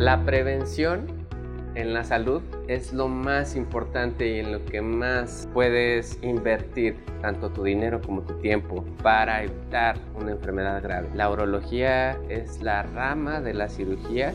La 0.00 0.24
prevención 0.24 1.08
en 1.74 1.92
la 1.92 2.04
salud 2.04 2.40
es 2.68 2.94
lo 2.94 3.06
más 3.06 3.54
importante 3.54 4.28
y 4.28 4.38
en 4.38 4.50
lo 4.50 4.64
que 4.64 4.80
más 4.80 5.46
puedes 5.52 6.18
invertir 6.22 6.96
tanto 7.20 7.50
tu 7.50 7.64
dinero 7.64 8.00
como 8.00 8.22
tu 8.22 8.32
tiempo 8.38 8.82
para 9.02 9.42
evitar 9.42 9.98
una 10.14 10.30
enfermedad 10.30 10.82
grave. 10.82 11.10
La 11.14 11.30
urología 11.30 12.12
es 12.30 12.62
la 12.62 12.82
rama 12.82 13.42
de 13.42 13.52
la 13.52 13.68
cirugía 13.68 14.32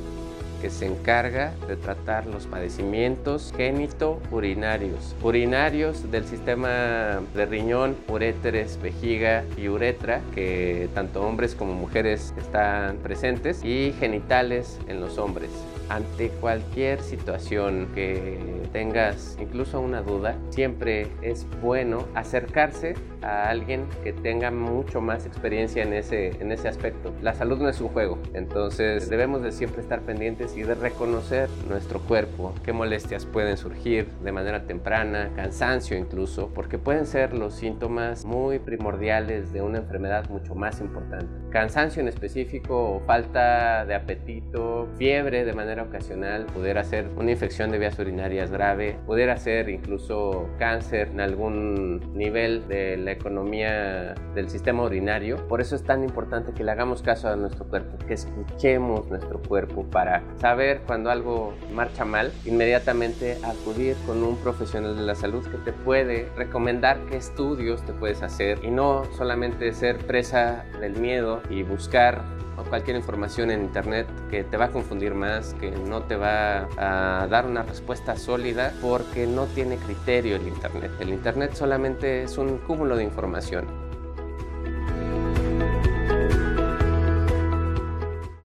que 0.66 0.72
se 0.72 0.88
encarga 0.88 1.54
de 1.68 1.76
tratar 1.76 2.26
los 2.26 2.48
padecimientos 2.48 3.54
génito-urinarios. 3.56 5.16
Urinarios 5.22 6.10
del 6.10 6.26
sistema 6.26 7.22
de 7.36 7.46
riñón, 7.46 7.96
uréteres, 8.08 8.80
vejiga 8.82 9.44
y 9.58 9.68
uretra, 9.68 10.22
que 10.34 10.90
tanto 10.96 11.22
hombres 11.22 11.54
como 11.54 11.76
mujeres 11.76 12.34
están 12.40 12.98
presentes, 12.98 13.64
y 13.64 13.94
genitales 14.00 14.80
en 14.88 15.02
los 15.02 15.20
hombres. 15.20 15.52
Ante 15.88 16.30
cualquier 16.30 17.00
situación 17.02 17.90
que 17.94 18.40
tengas 18.74 19.38
incluso 19.40 19.80
una 19.80 20.02
duda, 20.02 20.36
siempre 20.50 21.10
es 21.22 21.46
bueno 21.62 22.08
acercarse 22.16 22.96
a 23.22 23.50
alguien 23.50 23.86
que 24.04 24.12
tenga 24.12 24.50
mucho 24.50 25.00
más 25.00 25.28
experiencia 25.28 25.84
en 25.84 25.94
ese, 25.94 26.30
en 26.42 26.52
ese 26.52 26.70
aspecto. 26.70 27.14
La 27.22 27.36
salud 27.36 27.60
no 27.60 27.70
es 27.70 27.82
un 27.82 27.90
juego, 27.90 28.18
entonces 28.34 29.10
debemos 29.12 29.44
de 29.44 29.52
siempre 29.52 29.82
estar 29.82 30.02
pendientes 30.02 30.55
y 30.56 30.64
de 30.64 30.76
reconocer 30.76 31.50
nuestro 31.68 32.00
cuerpo, 32.00 32.54
qué 32.64 32.74
molestias 32.74 33.26
pueden 33.26 33.58
surgir 33.58 34.08
de 34.24 34.32
manera 34.32 34.66
temprana, 34.66 35.32
cansancio 35.36 35.98
incluso, 35.98 36.50
porque 36.54 36.78
pueden 36.78 37.06
ser 37.06 37.34
los 37.34 37.56
síntomas 37.56 38.26
muy 38.26 38.60
primordiales 38.60 39.52
de 39.52 39.62
una 39.62 39.80
enfermedad 39.80 40.30
mucho 40.30 40.56
más 40.56 40.80
importante. 40.82 41.28
Cansancio 41.50 42.02
en 42.02 42.08
específico, 42.08 43.02
falta 43.06 43.86
de 43.86 43.96
apetito, 43.96 44.88
fiebre 44.98 45.46
de 45.46 45.54
manera 45.54 45.84
ocasional, 45.84 46.46
pudiera 46.46 46.84
ser 46.84 47.10
una 47.18 47.32
infección 47.32 47.72
de 47.72 47.80
vías 47.80 47.98
urinarias 48.00 48.52
grave, 48.52 48.98
pudiera 49.06 49.38
ser 49.38 49.70
incluso 49.70 50.50
cáncer 50.58 51.10
en 51.10 51.22
algún 51.22 52.14
nivel 52.14 52.68
de 52.68 52.98
la 52.98 53.12
economía 53.12 54.16
del 54.34 54.50
sistema 54.50 54.84
urinario. 54.84 55.48
Por 55.48 55.62
eso 55.62 55.76
es 55.76 55.84
tan 55.84 56.04
importante 56.04 56.54
que 56.54 56.64
le 56.64 56.72
hagamos 56.72 57.02
caso 57.02 57.30
a 57.30 57.36
nuestro 57.36 57.66
cuerpo, 57.66 57.98
que 58.06 58.14
escuchemos 58.14 59.08
nuestro 59.10 59.42
cuerpo 59.42 59.84
para 59.84 60.24
saber 60.40 60.82
cuando 60.86 61.10
algo 61.10 61.54
marcha 61.72 62.06
mal, 62.06 62.32
inmediatamente 62.46 63.38
acudir 63.44 63.96
con 64.06 64.24
un 64.24 64.38
profesional 64.38 64.96
de 64.96 65.04
la 65.04 65.16
salud 65.16 65.46
que 65.48 65.58
te 65.58 65.74
puede 65.74 66.30
recomendar 66.36 67.00
qué 67.10 67.18
estudios 67.18 67.84
te 67.86 67.94
puedes 67.94 68.22
hacer 68.22 68.60
y 68.64 68.70
no 68.70 69.04
solamente 69.18 69.74
ser 69.74 69.98
presa 69.98 70.66
del 70.80 70.94
miedo 70.94 71.42
y 71.50 71.64
buscar 71.64 72.24
cualquier 72.70 72.96
información 72.98 73.52
en 73.52 73.62
internet 73.62 74.08
que 74.30 74.44
te 74.44 74.58
va 74.58 74.66
a 74.66 74.72
confundir 74.72 75.14
más, 75.14 75.54
que 75.56 75.72
no 75.72 76.04
te 76.04 76.16
va 76.16 76.68
a 76.78 77.28
dar 77.28 77.46
una 77.46 77.64
respuesta 77.64 78.16
sólida 78.16 78.74
porque 78.82 79.28
no 79.28 79.46
tiene 79.46 79.78
criterio 79.78 80.36
el 80.36 80.48
internet. 80.48 80.92
El 81.00 81.10
internet 81.10 81.54
solamente 81.54 82.24
es 82.24 82.38
un 82.38 82.58
cúmulo 82.60 82.96
de 82.96 83.04
información 83.04 83.85